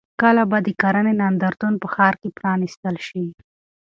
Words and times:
کله 0.21 0.43
به 0.49 0.57
د 0.63 0.67
کرنې 0.81 1.13
نندارتون 1.21 1.73
په 1.81 1.87
ښار 1.93 2.13
کې 2.21 2.29
پرانیستل 2.37 2.95
شي؟ 3.07 3.25